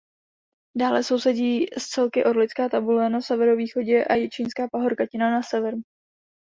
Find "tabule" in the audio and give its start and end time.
2.69-3.09